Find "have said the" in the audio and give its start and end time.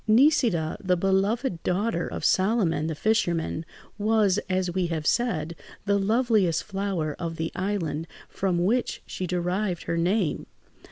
4.87-5.99